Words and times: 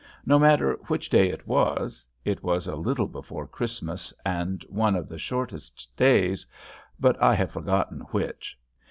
No 0.25 0.39
matter 0.39 0.79
which 0.87 1.11
day 1.11 1.29
it 1.29 1.47
was, 1.47 2.07
it 2.25 2.41
was 2.41 2.65
a 2.65 2.75
little 2.75 3.05
before 3.05 3.45
Christmas, 3.45 4.11
and 4.25 4.65
one 4.67 4.95
of 4.95 5.07
the 5.07 5.19
shortest 5.19 5.95
days, 5.95 6.47
but 6.99 7.21
I 7.21 7.35
have 7.35 7.51
forgotten 7.51 7.99
which. 8.09 8.57